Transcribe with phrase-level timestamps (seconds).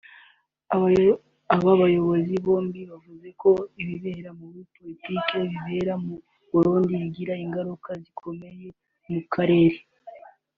[1.55, 3.49] Aba bayobozi bombi bavuze ko
[3.81, 4.31] ibibazo bya
[4.79, 6.15] Politike bibera mu
[6.51, 8.67] Burundi bigira ingaruka zikomeye
[9.11, 9.77] mu karere